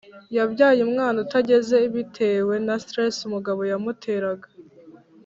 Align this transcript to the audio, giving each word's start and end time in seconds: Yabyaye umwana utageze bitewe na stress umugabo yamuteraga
Yabyaye 0.37 0.79
umwana 0.87 1.17
utageze 1.25 1.77
bitewe 1.93 2.55
na 2.65 2.75
stress 2.83 3.15
umugabo 3.27 3.61
yamuteraga 3.71 4.47